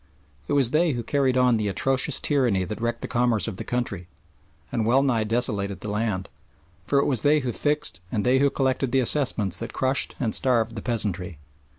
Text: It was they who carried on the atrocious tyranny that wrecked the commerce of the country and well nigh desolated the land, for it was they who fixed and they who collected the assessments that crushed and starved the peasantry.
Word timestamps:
It 0.47 0.53
was 0.53 0.71
they 0.71 0.93
who 0.93 1.03
carried 1.03 1.37
on 1.37 1.57
the 1.57 1.67
atrocious 1.67 2.19
tyranny 2.19 2.63
that 2.65 2.81
wrecked 2.81 3.03
the 3.03 3.07
commerce 3.07 3.47
of 3.47 3.57
the 3.57 3.63
country 3.63 4.07
and 4.71 4.87
well 4.87 5.03
nigh 5.03 5.23
desolated 5.25 5.81
the 5.81 5.91
land, 5.91 6.27
for 6.87 6.97
it 6.97 7.05
was 7.05 7.21
they 7.21 7.41
who 7.41 7.51
fixed 7.53 7.99
and 8.11 8.25
they 8.25 8.39
who 8.39 8.49
collected 8.49 8.91
the 8.91 8.99
assessments 8.99 9.57
that 9.57 9.73
crushed 9.73 10.15
and 10.19 10.33
starved 10.33 10.75
the 10.75 10.81
peasantry. 10.81 11.37